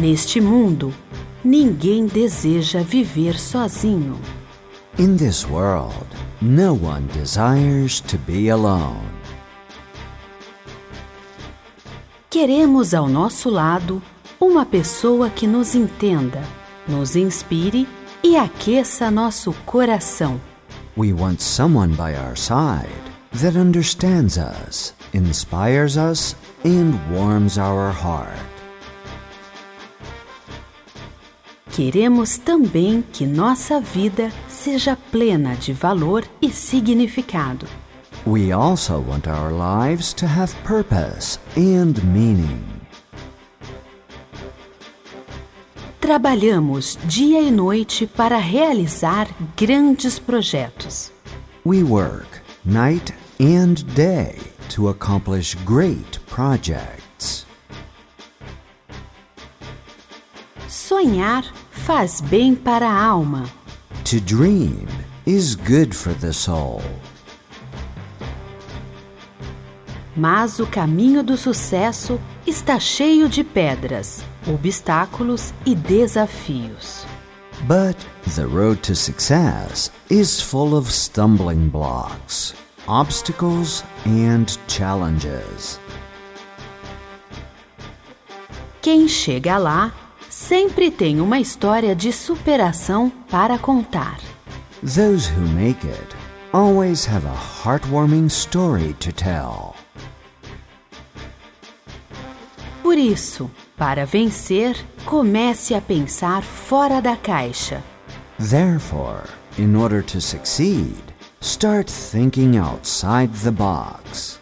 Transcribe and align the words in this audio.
Neste 0.00 0.40
mundo, 0.40 0.94
ninguém 1.44 2.06
deseja 2.06 2.82
viver 2.82 3.38
sozinho. 3.38 4.18
In 4.98 5.18
this 5.18 5.46
world, 5.46 6.06
no 6.40 6.72
one 6.72 7.06
desires 7.12 8.00
to 8.00 8.16
be 8.26 8.48
alone. 8.48 9.04
Queremos 12.30 12.94
ao 12.94 13.10
nosso 13.10 13.50
lado 13.50 14.02
uma 14.40 14.64
pessoa 14.64 15.28
que 15.28 15.46
nos 15.46 15.74
entenda, 15.74 16.42
nos 16.88 17.14
inspire 17.14 17.86
e 18.24 18.38
aqueça 18.38 19.10
nosso 19.10 19.52
coração. 19.66 20.40
We 20.96 21.12
want 21.12 21.42
someone 21.42 21.94
by 21.94 22.14
our 22.14 22.38
side 22.38 22.88
that 23.38 23.54
understands 23.54 24.38
us, 24.38 24.94
inspires 25.12 25.98
us, 25.98 26.34
and 26.64 26.94
warms 27.14 27.58
our 27.58 27.92
heart. 27.92 28.49
Queremos 31.72 32.36
também 32.36 33.02
que 33.12 33.24
nossa 33.24 33.80
vida 33.80 34.30
seja 34.48 34.96
plena 35.10 35.54
de 35.54 35.72
valor 35.72 36.24
e 36.42 36.50
significado. 36.50 37.66
We 38.26 38.52
also 38.52 38.98
want 38.98 39.26
our 39.26 39.52
lives 39.52 40.12
to 40.14 40.26
have 40.26 40.54
purpose 40.64 41.38
and 41.56 41.94
meaning. 42.04 42.64
Trabalhamos 46.00 46.98
dia 47.04 47.40
e 47.40 47.50
noite 47.50 48.04
para 48.06 48.36
realizar 48.36 49.28
grandes 49.56 50.18
projetos. 50.18 51.12
We 51.64 51.84
work 51.84 52.42
night 52.64 53.14
and 53.38 53.84
day 53.94 54.36
to 54.74 54.88
accomplish 54.88 55.54
great 55.64 56.18
projects. 56.26 56.99
Sonhar 60.70 61.52
faz 61.72 62.20
bem 62.20 62.54
para 62.54 62.88
a 62.88 63.04
alma. 63.04 63.50
To 64.04 64.20
dream 64.20 64.86
is 65.26 65.56
good 65.56 65.92
for 65.92 66.14
the 66.14 66.32
soul. 66.32 66.80
Mas 70.16 70.60
o 70.60 70.66
caminho 70.68 71.24
do 71.24 71.36
sucesso 71.36 72.20
está 72.46 72.78
cheio 72.78 73.28
de 73.28 73.42
pedras, 73.42 74.22
obstáculos 74.46 75.52
e 75.66 75.74
desafios. 75.74 77.04
But 77.66 77.96
the 78.36 78.46
road 78.46 78.80
to 78.82 78.94
success 78.94 79.90
is 80.08 80.40
full 80.40 80.76
of 80.76 80.88
stumbling 80.88 81.68
blocks, 81.68 82.54
obstacles, 82.86 83.82
and 84.06 84.46
challenges. 84.68 85.80
Quem 88.80 89.08
chega 89.08 89.58
lá 89.58 89.92
sempre 90.30 90.90
tem 90.90 91.20
uma 91.20 91.40
história 91.40 91.94
de 91.94 92.12
superação 92.12 93.12
para 93.28 93.58
contar. 93.58 94.18
Those 94.80 95.28
who 95.30 95.46
make 95.48 95.86
it 95.86 96.16
always 96.52 97.04
have 97.06 97.26
a 97.26 97.34
heartwarming 97.34 98.26
story 98.26 98.94
to 99.00 99.12
tell. 99.12 99.74
Por 102.82 102.96
isso, 102.96 103.50
para 103.76 104.06
vencer, 104.06 104.76
comece 105.04 105.74
a 105.74 105.80
pensar 105.80 106.42
fora 106.42 107.00
da 107.00 107.16
caixa. 107.16 107.82
Therefore, 108.38 109.24
in 109.58 109.76
order 109.76 110.02
to 110.02 110.20
succeed, 110.20 111.02
start 111.40 111.90
thinking 111.90 112.56
outside 112.56 113.32
the 113.44 113.50
box. 113.50 114.40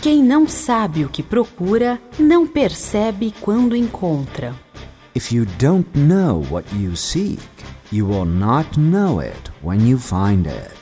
Quem 0.00 0.22
não 0.22 0.46
sabe 0.46 1.04
o 1.04 1.08
que 1.08 1.24
procura, 1.24 2.00
não 2.16 2.46
percebe 2.46 3.34
quando 3.40 3.74
encontra. 3.74 4.54
If 5.12 5.32
you 5.32 5.44
don't 5.58 5.88
know 5.98 6.44
what 6.48 6.72
you 6.72 6.94
seek, 6.94 7.42
you 7.90 8.06
will 8.06 8.24
not 8.24 8.78
know 8.78 9.20
it 9.20 9.50
when 9.60 9.88
you 9.88 9.98
find 9.98 10.46
it. 10.46 10.78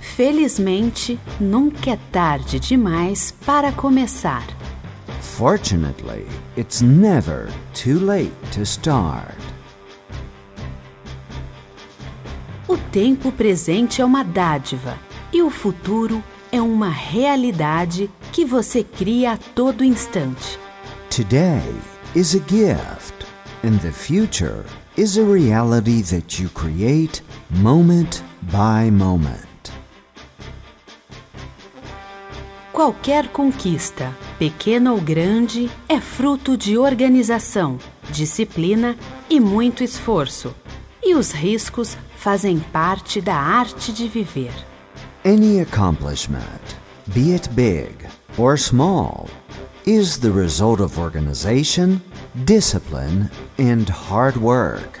Felizmente, 0.00 1.18
nunca 1.40 1.90
é 1.90 1.98
tarde 2.12 2.60
demais 2.60 3.34
para 3.44 3.72
começar. 3.72 4.46
Fortunately, 5.20 6.24
it's 6.56 6.80
never 6.80 7.48
too 7.74 7.98
late 7.98 8.32
to 8.54 8.62
start. 8.62 9.34
O 12.68 12.76
tempo 12.92 13.32
presente 13.32 14.00
é 14.00 14.04
uma 14.04 14.22
dádiva 14.22 15.07
e 15.32 15.42
o 15.42 15.50
futuro 15.50 16.22
é 16.50 16.60
uma 16.60 16.88
realidade 16.88 18.10
que 18.32 18.44
você 18.44 18.82
cria 18.82 19.32
a 19.32 19.36
todo 19.36 19.84
instante. 19.84 20.58
Today 21.10 21.62
is 22.14 22.34
a 22.34 22.38
gift, 22.38 23.26
and 23.64 23.78
the 23.80 23.92
future 23.92 24.64
is 24.96 25.18
a 25.18 25.24
reality 25.24 26.02
that 26.02 26.40
you 26.40 26.48
create 26.50 27.22
moment 27.50 28.22
by 28.42 28.90
moment. 28.90 29.48
Qualquer 32.72 33.28
conquista, 33.28 34.14
pequena 34.38 34.92
ou 34.92 35.00
grande, 35.00 35.68
é 35.88 36.00
fruto 36.00 36.56
de 36.56 36.78
organização, 36.78 37.76
disciplina 38.10 38.96
e 39.28 39.40
muito 39.40 39.82
esforço. 39.82 40.54
E 41.02 41.14
os 41.14 41.32
riscos 41.32 41.96
fazem 42.16 42.60
parte 42.60 43.20
da 43.20 43.34
arte 43.34 43.92
de 43.92 44.06
viver. 44.06 44.67
Any 45.28 45.60
accomplishment, 45.60 46.76
be 47.12 47.34
it 47.34 47.50
big 47.54 48.08
or 48.38 48.56
small, 48.56 49.28
is 49.84 50.18
the 50.18 50.32
result 50.32 50.80
of 50.80 50.98
organization, 50.98 52.00
discipline, 52.46 53.30
and 53.58 53.86
hard 53.86 54.38
work. 54.38 55.00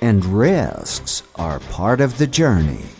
And 0.00 0.24
risks 0.24 1.24
are 1.34 1.60
part 1.60 2.00
of 2.00 2.16
the 2.16 2.26
journey. 2.26 2.95